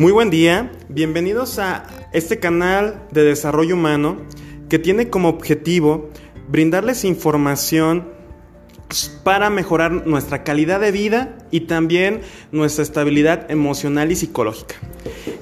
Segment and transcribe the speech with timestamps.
[0.00, 4.16] Muy buen día, bienvenidos a este canal de desarrollo humano
[4.70, 6.08] que tiene como objetivo
[6.48, 8.08] brindarles información
[9.24, 14.76] para mejorar nuestra calidad de vida y también nuestra estabilidad emocional y psicológica.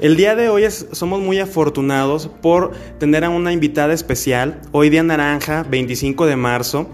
[0.01, 5.05] El día de hoy somos muy afortunados por tener a una invitada especial, hoy día
[5.05, 6.89] naranja, 25 de marzo.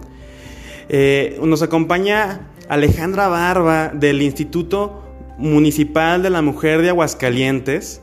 [0.90, 5.03] Eh, nos acompaña Alejandra Barba del Instituto
[5.38, 8.00] Municipal de la Mujer de Aguascalientes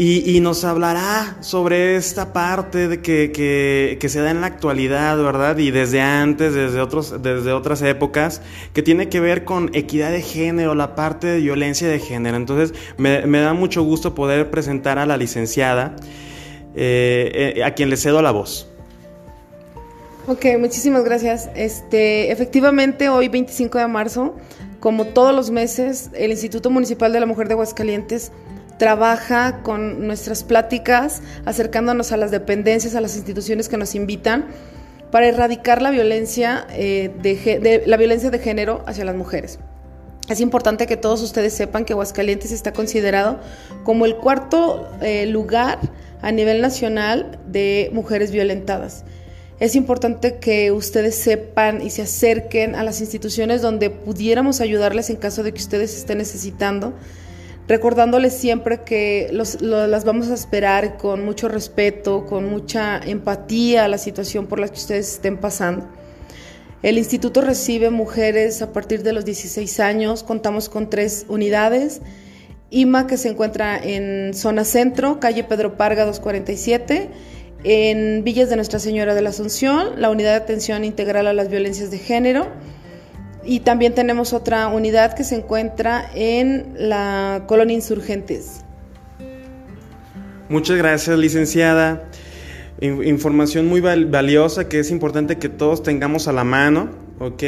[0.00, 5.58] y, nos hablará sobre esta parte de que, se da en la actualidad, ¿verdad?
[5.58, 8.40] Y desde antes, desde, otros, desde otras épocas,
[8.72, 12.36] que tiene que ver con equidad de género, la parte de violencia de género.
[12.36, 15.96] Entonces, me, da mucho gusto poder presentar a la licenciada,
[16.76, 18.68] eh, eh, a quien le cedo la voz.
[20.28, 21.50] Ok, muchísimas gracias.
[21.56, 24.36] Este, efectivamente, hoy 25 de marzo
[24.80, 28.32] como todos los meses, el Instituto Municipal de la Mujer de Aguascalientes
[28.78, 34.46] trabaja con nuestras pláticas, acercándonos a las dependencias, a las instituciones que nos invitan
[35.10, 39.58] para erradicar la violencia, eh, de, la violencia de género hacia las mujeres.
[40.28, 43.40] Es importante que todos ustedes sepan que Aguascalientes está considerado
[43.82, 45.78] como el cuarto eh, lugar
[46.20, 49.04] a nivel nacional de mujeres violentadas.
[49.60, 55.16] Es importante que ustedes sepan y se acerquen a las instituciones donde pudiéramos ayudarles en
[55.16, 56.92] caso de que ustedes estén necesitando,
[57.66, 63.98] recordándoles siempre que las vamos a esperar con mucho respeto, con mucha empatía a la
[63.98, 65.88] situación por la que ustedes estén pasando.
[66.84, 72.00] El instituto recibe mujeres a partir de los 16 años, contamos con tres unidades.
[72.70, 77.08] IMA que se encuentra en zona centro, calle Pedro Parga 247
[77.64, 81.48] en Villas de Nuestra Señora de la Asunción, la unidad de atención integral a las
[81.48, 82.48] violencias de género.
[83.44, 88.62] Y también tenemos otra unidad que se encuentra en la colonia Insurgentes.
[90.48, 92.04] Muchas gracias, licenciada.
[92.80, 97.07] Información muy valiosa que es importante que todos tengamos a la mano.
[97.20, 97.42] ¿Ok?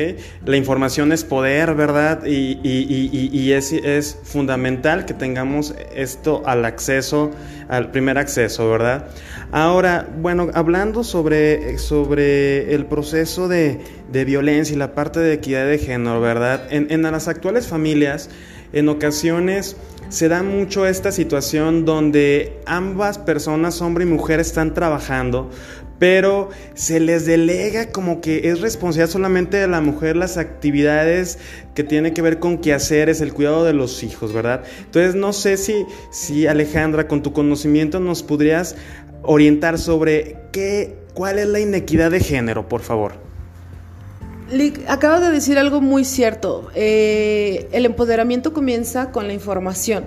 [0.45, 2.25] La información es poder, ¿verdad?
[2.25, 7.31] Y, es, es, fundamental que tengamos esto al acceso,
[7.69, 9.07] al primer acceso, ¿verdad?
[9.53, 13.81] Ahora, bueno, hablando sobre, sobre el proceso de,
[14.13, 16.67] violencia y la parte de equidad de género, ¿verdad?
[16.71, 18.31] En, en las actuales familias,
[18.73, 19.77] en ocasiones
[20.11, 25.51] se da mucho esta situación donde ambas personas, hombre y mujer, están trabajando,
[26.01, 31.39] pero se les delega como que es responsabilidad solamente de la mujer las actividades
[31.75, 34.65] que tienen que ver con quehaceres, el cuidado de los hijos, ¿verdad?
[34.79, 38.77] Entonces no sé si, si Alejandra, con tu conocimiento nos podrías
[39.23, 43.13] orientar sobre qué, cuál es la inequidad de género, por favor.
[44.51, 46.71] Lick, acabas de decir algo muy cierto.
[46.75, 50.07] Eh, el empoderamiento comienza con la información.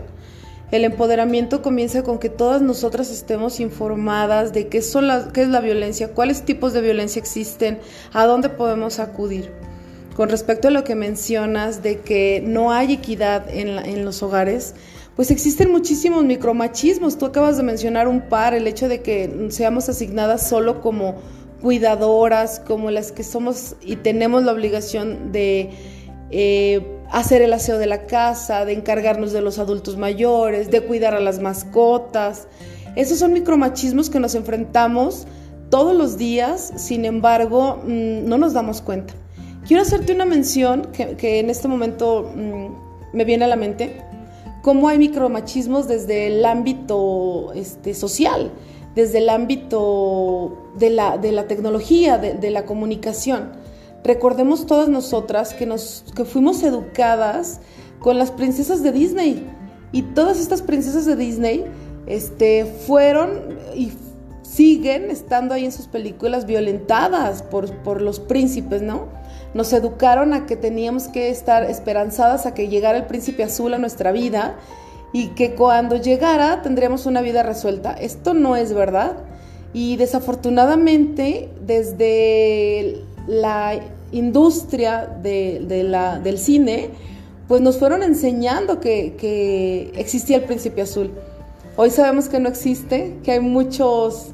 [0.74, 6.46] El empoderamiento comienza con que todas nosotras estemos informadas de qué, es la violencia, cuáles
[6.46, 7.78] tipos de violencia existen,
[8.12, 9.52] a dónde podemos acudir.
[10.16, 14.74] Con respecto a lo que mencionas de que no hay equidad en, en los hogares,
[15.16, 17.20] pues existen muchísimos micromachismos.
[17.20, 21.22] Tú acabas de mencionar un par, el hecho de que seamos asignadas solo como
[21.62, 25.70] cuidadoras, como las que somos y tenemos la obligación de
[26.36, 31.14] eh, hacer el aseo de la casa, de encargarnos de los adultos mayores, de cuidar
[31.14, 32.48] a las mascotas.
[32.96, 35.28] Esos son micromachismos que nos enfrentamos
[35.70, 39.14] todos los días, sin embargo, mm, no nos damos cuenta.
[39.68, 44.02] Quiero hacerte una mención que, en este momento mm, me viene a la mente,
[44.64, 48.52] cómo hay micromachismos desde el ámbito este, social,
[48.96, 53.63] desde el ámbito de la, tecnología, de la comunicación.
[54.04, 57.62] Recordemos todas nosotras que, nos, que fuimos educadas
[58.00, 59.48] con las princesas de Disney.
[59.92, 61.66] Y todas estas princesas de Disney
[62.06, 63.94] este, fueron y
[64.42, 69.08] siguen estando ahí en sus películas violentadas por, por los príncipes, ¿no?
[69.54, 73.78] Nos educaron a que teníamos que estar esperanzadas a que llegara el príncipe azul a
[73.78, 74.58] nuestra vida
[75.14, 77.94] y que cuando llegara tendríamos una vida resuelta.
[77.94, 79.18] Esto no es verdad.
[79.74, 83.80] Y desafortunadamente, desde la
[84.12, 86.90] industria de, la, del cine,
[87.48, 91.12] pues nos fueron enseñando que, existía el príncipe azul.
[91.76, 94.32] Hoy sabemos que no existe, que hay muchos,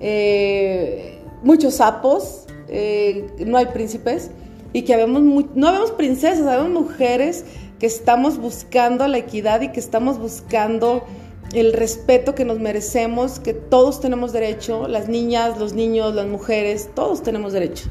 [0.00, 4.30] eh, muchos sapos, eh, no hay príncipes,
[4.72, 7.44] y que no vemos princesas, vemos mujeres
[7.78, 11.04] que estamos buscando la equidad y que estamos buscando
[11.52, 16.90] el respeto que nos merecemos, que todos tenemos derecho, las niñas, los niños, las mujeres,
[16.94, 17.90] todos tenemos derecho.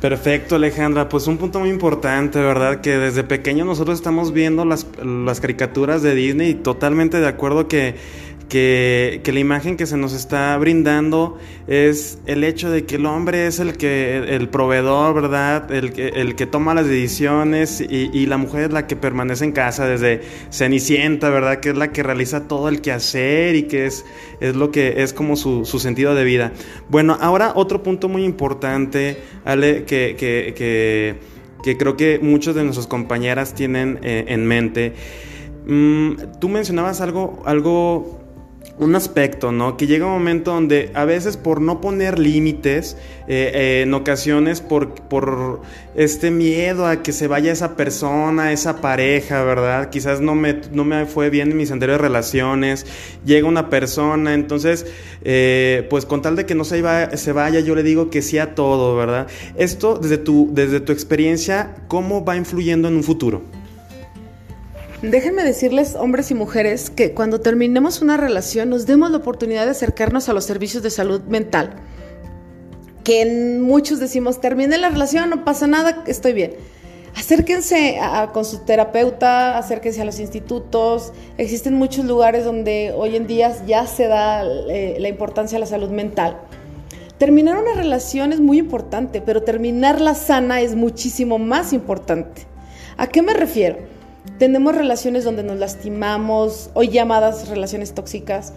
[0.00, 1.08] Perfecto, Alejandra.
[1.08, 2.80] Pues un punto muy importante, ¿verdad?
[2.80, 7.66] Que desde pequeño nosotros estamos viendo las, las caricaturas de Disney y totalmente de acuerdo
[7.66, 7.96] que
[8.48, 13.46] que, la imagen que se nos está brindando es el hecho de que el hombre
[13.46, 15.70] es el que el proveedor, ¿verdad?
[15.70, 19.52] El que, el que toma las decisiones y, la mujer es la que permanece en
[19.52, 21.60] casa desde Cenicienta, ¿verdad?
[21.60, 24.04] Que es la que realiza todo el quehacer y que es,
[24.40, 26.52] es lo que es como su, sentido de vida.
[26.88, 33.54] Bueno, ahora otro punto muy importante, Ale, que, que, creo que muchos de nuestras compañeras
[33.54, 34.94] tienen eh, en mente.
[35.66, 38.17] Mm, tú mencionabas algo, algo
[38.78, 39.76] un aspecto, ¿no?
[39.76, 42.96] Que llega un momento donde a veces por no poner límites,
[43.26, 45.62] eh, eh, en ocasiones por, por
[45.96, 49.90] este miedo a que se vaya esa persona, esa pareja, ¿verdad?
[49.90, 52.86] Quizás no me, no me fue bien en mis anteriores relaciones,
[53.24, 54.86] llega una persona, entonces,
[55.24, 56.82] eh, pues con tal de que no se,
[57.16, 59.26] se vaya, yo le digo que sí a todo, ¿verdad?
[59.56, 63.57] Esto, desde tu, desde tu experiencia, ¿cómo va influyendo en un futuro?
[65.02, 69.70] Déjenme decirles, hombres y mujeres, que cuando terminemos una relación nos demos la oportunidad de
[69.70, 71.74] acercarnos a los servicios de salud mental.
[73.04, 76.54] Que muchos decimos, termine la relación, no pasa nada, estoy bien.
[77.14, 78.00] Acérquense
[78.32, 81.12] con su terapeuta, acérquense a los institutos.
[81.36, 85.66] Existen muchos lugares donde hoy en día ya se da eh, la importancia a la
[85.66, 86.38] salud mental.
[87.18, 92.42] Terminar una relación es muy importante, pero terminarla sana es muchísimo más importante.
[92.96, 93.97] ¿A qué me refiero?
[94.36, 98.52] Tenemos relaciones donde nos lastimamos, hoy llamadas relaciones tóxicas,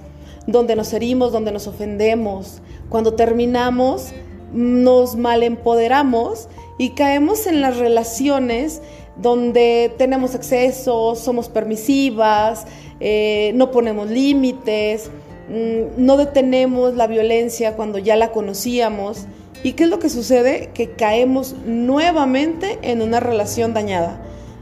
[0.46, 2.62] donde nos herimos, donde nos ofendemos.
[2.90, 4.12] Cuando terminamos,
[4.54, 8.82] nos malempoderamos y caemos en las relaciones
[9.18, 12.66] donde tenemos excesos, somos permisivas,
[13.00, 15.10] eh, no ponemos límites,
[15.50, 19.26] mm, no detenemos la violencia cuando ya la conocíamos.
[19.64, 20.72] ¿Y qué es lo que sucede?
[20.74, 24.20] Que caemos nuevamente en una relación dañada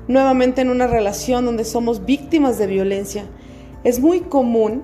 [0.09, 3.25] nuevamente en una relación donde somos víctimas de violencia.
[3.83, 4.83] Es muy común,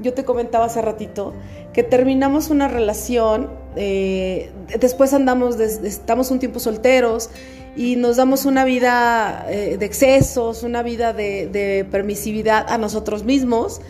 [0.00, 1.32] yo te comentaba hace ratito,
[1.72, 7.30] que terminamos una relación, eh, después andamos, estamos un tiempo solteros
[7.74, 13.24] y nos damos una vida eh, de excesos, una vida de, de permisividad a nosotros
[13.24, 13.80] mismos.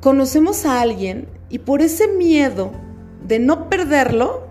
[0.00, 2.70] Conocemos a alguien y por ese miedo
[3.26, 4.46] de no perderlo,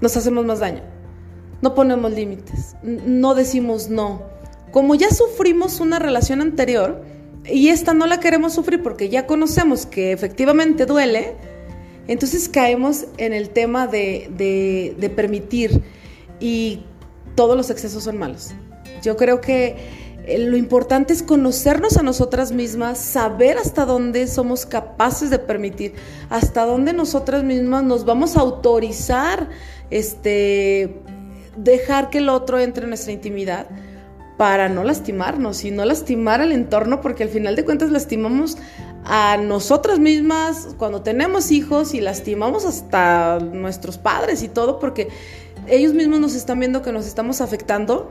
[0.00, 0.89] nos hacemos más daño
[1.62, 4.22] no ponemos límites, no decimos no.
[4.72, 7.02] Como ya sufrimos una relación anterior
[7.44, 11.34] y esta no la queremos sufrir porque ya conocemos que efectivamente duele,
[12.06, 15.82] entonces caemos en el tema de, de permitir
[16.38, 16.84] y
[17.34, 18.52] todos los excesos son malos.
[19.02, 19.76] Yo creo que
[20.26, 25.94] eh, lo importante es conocernos a nosotras mismas, saber hasta dónde somos capaces de permitir,
[26.28, 29.48] hasta dónde nosotras mismas nos vamos a autorizar
[29.90, 31.02] este
[31.56, 33.66] dejar que el otro entre en nuestra intimidad
[34.36, 38.56] para no lastimarnos y no lastimar al entorno, porque al final de cuentas lastimamos
[39.04, 45.08] a nosotras mismas cuando tenemos hijos y lastimamos hasta nuestros padres y todo, porque
[45.66, 48.10] ellos mismos nos están viendo que nos estamos afectando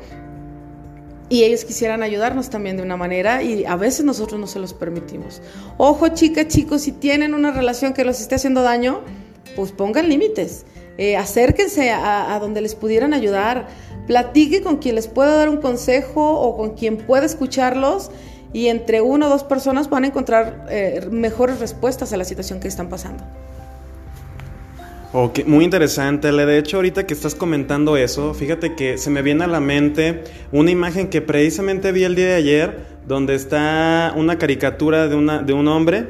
[1.29, 4.73] y ellos quisieran ayudarnos también de una manera y a veces nosotros no se los
[4.73, 5.41] permitimos.
[5.77, 9.01] Ojo, chicas, chicos, si tienen una relación que los esté haciendo daño,
[9.55, 10.65] pues pongan límites.
[11.01, 13.67] Eh, acérquense a, donde les pudieran ayudar,
[14.05, 18.11] platique con quien les pueda dar un consejo o con quien pueda escucharlos
[18.51, 22.59] y entre una o dos personas van a encontrar eh, mejores respuestas a la situación
[22.59, 23.23] que están pasando.
[25.13, 26.45] Ok, muy interesante, Le.
[26.45, 30.25] De hecho, ahorita que estás comentando eso, fíjate que se me viene a la mente
[30.51, 32.77] una imagen que precisamente vi el día de ayer,
[33.07, 36.07] donde está una caricatura de, una, de un hombre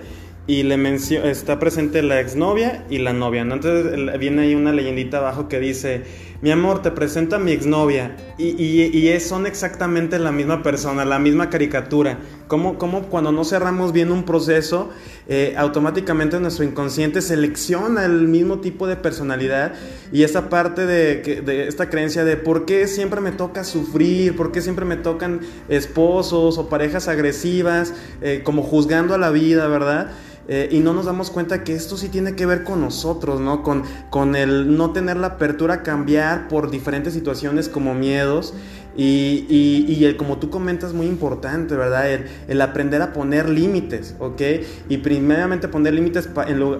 [0.49, 3.43] y le menciona, está presente la exnovia y la novia.
[3.43, 6.01] Entonces viene ahí una leyendita abajo que dice,
[6.41, 8.17] mi amor, te presento a mi exnovia.
[8.39, 12.17] Y, y, son exactamente la misma persona, la misma caricatura.
[12.47, 14.89] Como, como cuando no cerramos bien un proceso,
[15.27, 19.73] eh, automáticamente nuestro inconsciente selecciona el mismo tipo de personalidad
[20.11, 24.51] y esa parte de, de esta creencia de por qué siempre me toca sufrir, por
[24.51, 30.11] qué siempre me tocan esposos o parejas agresivas, eh, como juzgando a la vida, ¿verdad?
[30.47, 33.61] Eh, y no nos damos cuenta que esto sí tiene que ver con nosotros, ¿no?
[33.61, 38.53] Con, con el no tener la apertura a cambiar por diferentes situaciones como miedos
[38.95, 39.45] y,
[39.87, 42.09] y, el, como tú comentas, muy importante, ¿verdad?
[42.47, 44.41] El, aprender a poner límites, ¿ok?
[44.89, 46.27] Y primeramente poner límites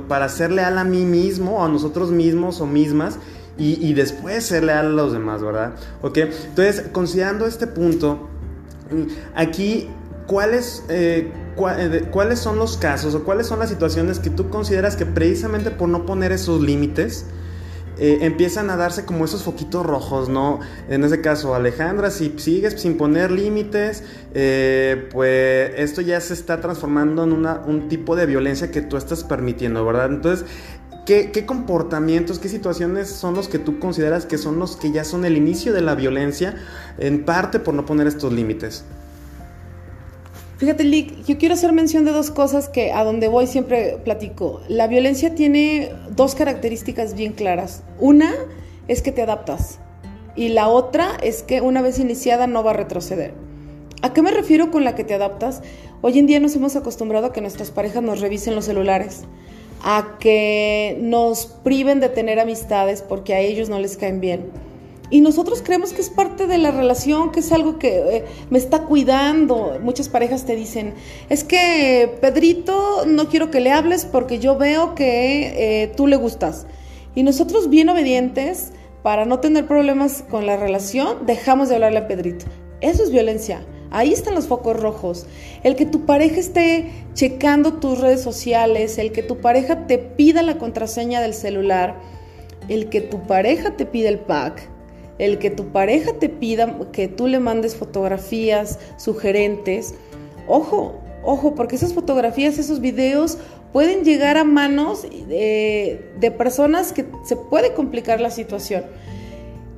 [0.08, 3.20] para ser leal a mí mismo o a nosotros mismos o mismas
[3.58, 5.76] y, y, después ser leal a los demás, ¿verdad?
[6.02, 6.18] ¿Ok?
[6.18, 8.28] Entonces, considerando este punto,
[9.36, 9.88] aquí,
[10.28, 10.84] ¿cuáles...
[10.90, 11.32] Eh,
[12.12, 15.90] cuáles son los casos o cuáles son las situaciones que tú consideras que precisamente por
[15.90, 17.26] no poner esos límites
[18.02, 20.62] eh, empiezan a darse como esos foquitos rojos, ¿no?
[20.88, 26.62] En ese caso, Alejandra, si sigues sin poner límites, eh, pues esto ya se está
[26.62, 30.12] transformando en una, un tipo de violencia que tú estás permitiendo, ¿verdad?
[30.14, 30.46] Entonces,
[31.06, 35.04] ¿Qué, ¿Qué, comportamientos, qué situaciones son los que tú consideras que son los que ya
[35.04, 36.56] son el inicio de la violencia,
[37.00, 38.86] en parte por no poner estos límites?
[40.60, 44.60] Fíjate, Lick, yo quiero hacer mención de dos cosas que a donde voy siempre platico.
[44.68, 47.82] La violencia tiene dos características bien claras.
[47.98, 48.36] Una
[48.90, 49.80] es que te adaptas
[50.36, 53.34] y la otra es que una vez iniciada no va a retroceder.
[54.02, 55.62] ¿A qué me refiero con la que te adaptas?
[56.02, 59.22] Hoy en día nos hemos acostumbrado a que nuestras parejas nos revisen los celulares,
[59.82, 64.52] a que nos priven de tener amistades porque a ellos no les caen bien
[65.10, 68.60] y nosotros creemos que es parte de la relación, que es algo que eh, me
[68.60, 69.80] está cuidando.
[69.82, 70.94] Muchas parejas te dicen,
[71.30, 76.16] es que Pedrito no quiero que le hables porque yo veo que eh, tú le
[76.16, 76.68] gustas.
[77.16, 82.08] Y nosotros bien obedientes, para no tener problemas con la relación, dejamos de hablarle a
[82.08, 82.46] Pedrito.
[82.82, 83.66] Eso es violencia.
[83.92, 85.26] Ahí están los focos rojos.
[85.64, 90.44] El que tu pareja esté checando tus redes sociales, el que tu pareja te pida
[90.44, 92.00] la contraseña del celular,
[92.68, 94.70] el que tu pareja te pida el pack,
[95.20, 99.94] el que tu pareja te pida que tú le mandes fotografías sugerentes,
[100.48, 103.38] ojo, ojo, porque esas fotografías, esos videos
[103.72, 108.86] pueden llegar a manos de, de personas que se puede complicar la situación.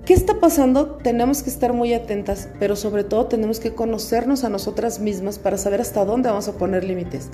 [0.06, 0.98] ¿Qué está pasando?
[0.98, 5.58] Tenemos que estar muy atentas, pero sobre todo tenemos que conocernos a nosotras mismas para
[5.58, 7.30] saber hasta dónde vamos a poner límites.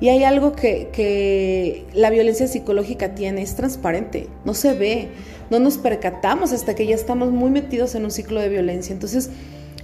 [0.00, 5.08] Y hay algo que, que, la violencia psicológica tiene, es transparente, no se ve,
[5.50, 8.94] no nos percatamos hasta que ya estamos muy metidos en un ciclo de violencia.
[8.94, 9.30] Entonces,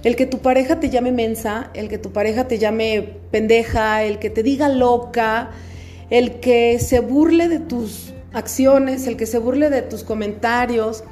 [0.03, 4.19] el que tu pareja te llame mensa, el que tu pareja te llame pendeja, el
[4.19, 5.51] que te diga loca,
[6.09, 11.03] el que se burle de tus acciones, el que se burle de tus comentarios,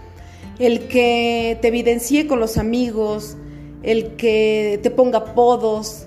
[0.59, 3.37] el que te evidencie con los amigos,
[3.83, 6.04] el que te ponga apodos,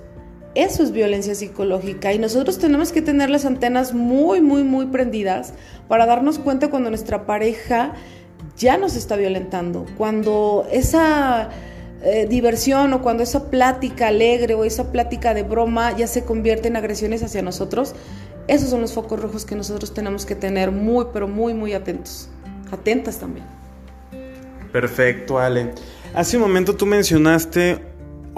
[0.55, 5.55] eso es violencia psicológica y nosotros tenemos que tener las antenas muy, muy, muy prendidas
[5.88, 7.93] para darnos cuenta cuando nuestra pareja
[8.57, 11.50] ya nos está violentando, cuando esa
[12.02, 16.69] eh, diversión o cuando esa plática alegre o esa plática de broma ya se convierte
[16.69, 17.95] en agresiones hacia nosotros.
[18.47, 22.28] Esos son los focos rojos que nosotros tenemos que tener muy, pero muy, muy atentos.
[22.71, 23.45] Atentas también.
[24.73, 25.73] Perfecto, Ale.
[26.14, 27.81] Hace un momento tú mencionaste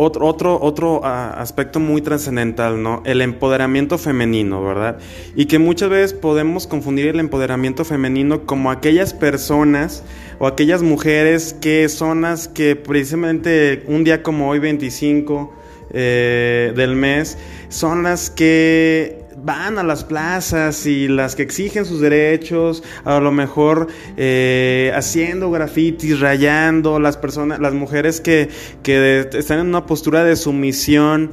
[0.03, 3.03] otro, otro, otro ah, aspecto muy trascendental, ¿no?
[3.05, 4.99] El empoderamiento femenino, ¿verdad?
[5.37, 10.03] Y que muchas veces podemos confundir el empoderamiento femenino como aquellas personas
[10.39, 15.53] o aquellas mujeres que son las que precisamente un día como hoy, 25
[15.93, 17.37] eh, del mes,
[17.69, 23.33] son las que van a las plazas y las que exigen sus derechos, a lo
[23.33, 28.49] mejor eh, haciendo grafitis, rayando, las personas, las mujeres que,
[28.83, 31.33] que están en una postura de sumisión.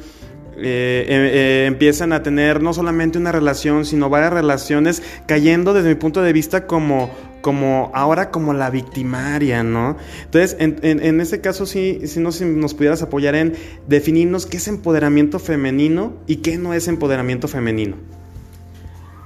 [0.59, 5.95] Eh, eh, empiezan a tener no solamente una relación, sino varias relaciones, cayendo desde mi
[5.95, 9.97] punto de vista como, como ahora como la victimaria, ¿no?
[10.25, 13.53] Entonces, en, en, este caso sí, sí nos, nos pudieras apoyar en
[13.87, 17.97] definirnos qué es empoderamiento femenino y qué no es empoderamiento femenino.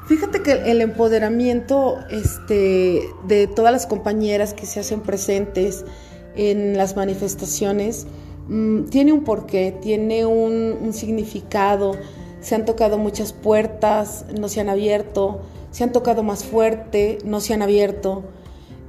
[0.07, 5.85] Fíjate que el empoderamiento este, de todas las compañeras que se hacen presentes
[6.35, 8.07] en las manifestaciones
[8.47, 11.95] mm, tiene un porqué, tiene un significado.
[12.41, 15.41] Se han tocado muchas puertas, no se han abierto,
[15.71, 18.23] se han tocado más fuerte, no se han abierto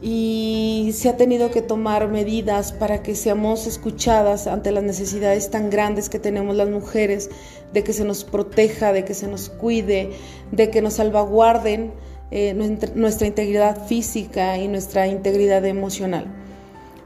[0.03, 5.71] y se ha tenido que tomar medidas para que seamos escuchadas ante las necesidades tan
[5.71, 7.31] grandes que tenemos las mujeres,
[7.73, 10.11] de que se nos proteja, de que se nos cuide,
[10.51, 11.93] de que nos salvaguarden
[12.33, 12.53] eh,
[12.97, 16.27] nuestra integridad física y nuestra integridad emocional.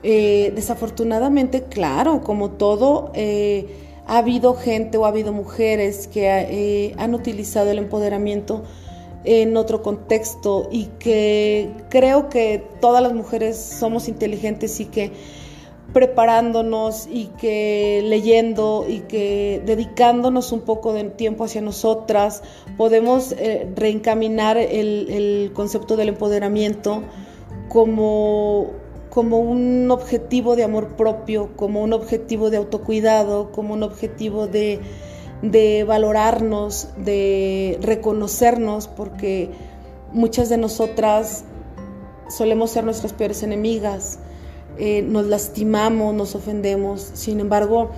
[0.03, 3.67] Eh, desafortunadamente, claro, como todo, eh,
[4.07, 8.63] ha habido gente o ha habido mujeres que han utilizado el empoderamiento
[9.27, 15.13] en otro contexto y que creo que todas las mujeres somos inteligentes y que
[15.93, 22.43] preparándonos y que leyendo y que dedicándonos un poco de tiempo hacia nosotras
[22.77, 27.03] podemos eh, reencaminar el, el, concepto del empoderamiento
[27.69, 28.73] como,
[29.11, 34.81] como un objetivo de amor propio, como un objetivo de autocuidado, como un objetivo de
[35.43, 39.51] de valorarnos, de reconocernos, porque
[40.13, 41.45] muchas de nosotras
[42.29, 44.19] solemos ser nuestras peores enemigas,
[44.79, 47.91] eh, nos lastimamos, nos ofendemos, sin embargo,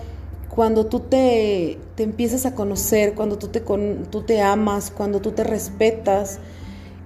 [0.49, 5.33] cuando tú te, te empiezas a conocer, cuando tú te, tú te amas, cuando tú
[5.33, 6.41] te respetas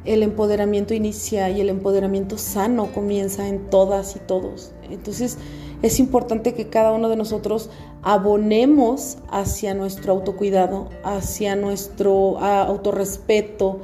[0.05, 4.73] el empoderamiento inicia y el empoderamiento sano comienza en todas y todos.
[4.91, 5.39] Entonces
[5.83, 7.71] es importante que cada uno de nosotros
[8.03, 13.81] abonemos hacia nuestro autocuidado, hacia nuestro autorrespeto,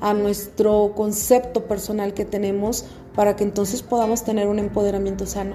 [0.00, 5.54] a nuestro concepto personal que tenemos para que entonces podamos tener un empoderamiento sano.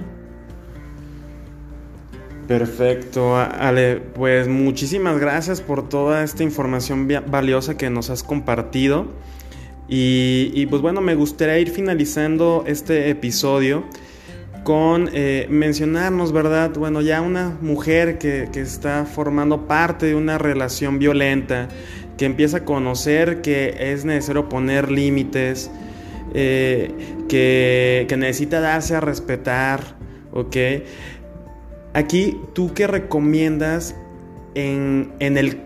[2.48, 9.08] Perfecto, Ale, pues muchísimas gracias por toda esta información valiosa que nos has compartido.
[9.88, 13.84] Y, pues bueno, me gustaría ir finalizando este episodio
[14.66, 16.72] con eh, mencionarnos, ¿verdad?
[16.76, 21.68] Bueno, ya una mujer que, está formando parte de una relación violenta,
[22.18, 25.70] que empieza a conocer que es necesario poner límites,
[26.34, 26.92] eh,
[27.30, 29.82] que, que necesita darse a respetar,
[30.32, 30.58] ¿ok?
[31.94, 33.96] Aquí, ¿tú qué recomiendas
[34.56, 35.62] en, el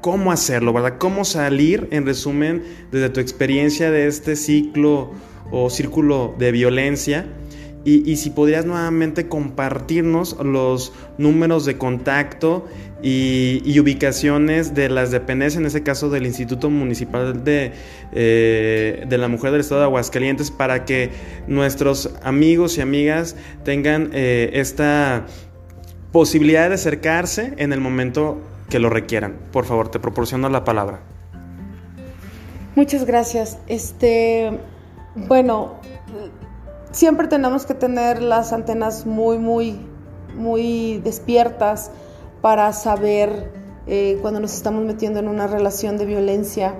[0.00, 0.96] cómo hacerlo, ¿verdad?
[0.98, 5.10] ¿Cómo salir, en resumen, desde tu experiencia de este ciclo
[5.50, 7.26] o círculo de violencia?
[7.90, 12.66] Y, si podrías nuevamente compartirnos los números de contacto
[13.02, 17.72] y, ubicaciones de las dependencias, en ese caso del Instituto Municipal de,
[18.12, 21.12] eh, de, la Mujer del Estado de Aguascalientes, para que
[21.46, 25.24] nuestros amigos y amigas tengan eh, esta
[26.12, 29.38] posibilidad de acercarse en el momento que lo requieran.
[29.50, 31.00] Por favor, te proporciono la palabra.
[32.76, 33.58] Muchas gracias.
[33.66, 34.58] Este,
[35.16, 35.80] bueno,
[36.90, 39.78] siempre tenemos que tener las antenas muy, muy,
[40.34, 41.90] muy despiertas
[42.40, 43.52] para saber
[43.86, 46.74] eh, cuando nos estamos metiendo en una relación de violencia.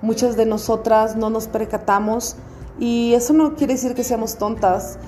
[0.00, 2.36] Muchas de nosotras no nos percatamos
[2.78, 4.98] y eso no quiere decir que seamos tontas.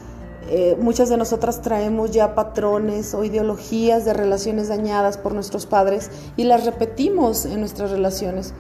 [0.51, 6.11] Eh, muchas de nosotras traemos ya patrones o ideologías de relaciones dañadas por nuestros padres
[6.37, 8.53] y las repetimos en nuestras relaciones.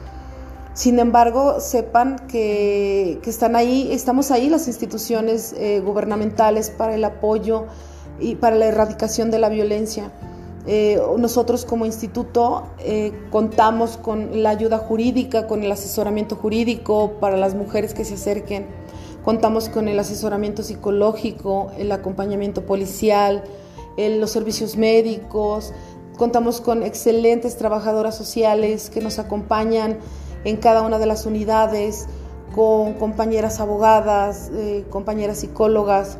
[0.74, 7.66] Sin embargo, sepan que, están ahí, estamos ahí las instituciones eh, gubernamentales para el apoyo
[8.20, 10.12] y para la erradicación de la violencia.
[10.66, 12.64] Eh, nosotros como instituto
[13.30, 18.66] contamos con la ayuda jurídica, con el asesoramiento jurídico para las mujeres que se acerquen
[19.24, 23.42] Contamos con el asesoramiento psicológico, el acompañamiento policial,
[23.96, 25.72] los servicios médicos.
[26.18, 29.96] Contamos con excelentes trabajadoras sociales que nos acompañan
[30.44, 32.06] en cada una de las unidades,
[32.54, 36.18] con compañeras abogadas, eh, compañeras psicólogas,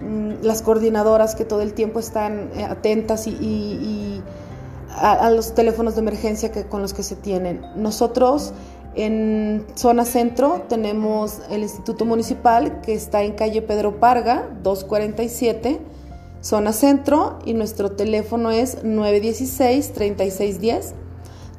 [0.00, 4.22] mm, las coordinadoras que todo el tiempo están eh, atentas y,
[4.96, 7.62] a, los teléfonos de emergencia que, con los que se tienen.
[7.74, 8.52] Nosotros
[8.94, 15.80] en zona centro tenemos el Instituto Municipal que está en calle Pedro Parga, 247,
[16.40, 20.92] zona centro, y nuestro teléfono es 916-3610.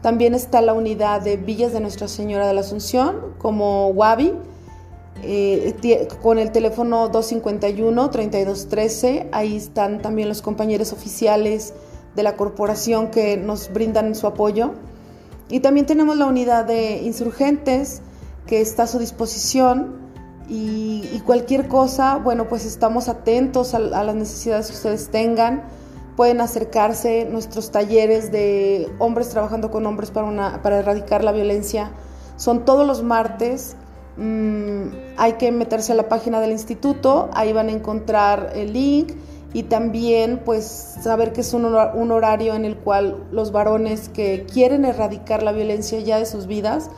[0.05, 4.33] También está la unidad de Villas de Nuestra Señora de la Asunción, como Wabi,
[5.23, 9.29] eh, con el teléfono 251-3213.
[9.31, 11.73] Ahí están también los compañeros oficiales
[12.15, 14.73] de la corporación que nos brindan su apoyo.
[15.49, 18.03] Y también tenemos la unidad de insurgentes
[18.45, 19.95] que está a su disposición
[20.47, 25.63] y, cualquier cosa, bueno, pues estamos atentos a, las necesidades que ustedes tengan.
[26.15, 31.91] Pueden acercarse nuestros talleres de hombres trabajando con hombres para, erradicar la violencia.
[32.37, 33.75] Son todos los martes.
[34.17, 39.11] Mm, hay que meterse a la página del instituto, ahí van a encontrar el link
[39.55, 40.65] y también pues
[41.01, 45.97] saber que es un, horario en el cual los varones que quieren erradicar la violencia
[46.01, 46.89] ya de sus vidas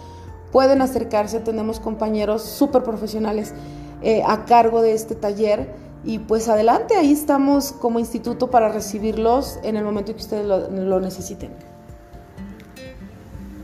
[0.52, 3.54] pueden acercarse, tenemos compañeros súper profesionales
[4.02, 9.60] eh, a cargo de este taller y pues adelante, ahí estamos como instituto para recibirlos
[9.64, 11.52] en el momento que ustedes lo, necesiten.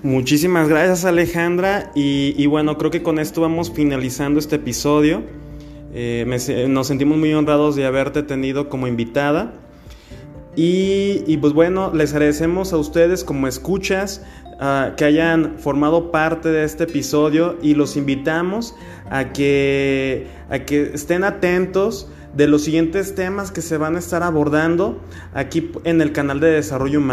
[0.01, 5.23] Muchísimas gracias Alejandra y bueno, creo que con esto vamos finalizando este episodio.
[5.95, 9.53] Eh, nos sentimos muy honrados de haberte tenido como invitada.
[10.55, 14.21] Y, pues bueno, les agradecemos a ustedes como escuchas
[14.95, 18.75] que hayan formado parte de este episodio y los invitamos
[19.09, 24.23] a que, a que estén atentos de los siguientes temas que se van a estar
[24.23, 24.99] abordando
[25.33, 27.11] aquí en el canal de Desarrollo Humano.